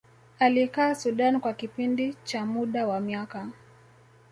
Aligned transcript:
alikaa 0.39 0.95
Sudan 0.95 1.39
kwa 1.41 1.53
kipindi 1.53 2.13
cha 2.23 2.45
muda 2.45 2.87
wa 2.87 2.99
miaka 2.99 3.47